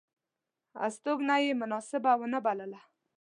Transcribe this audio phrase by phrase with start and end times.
[0.81, 2.79] هستوګنه یې مناسبه ونه بلله.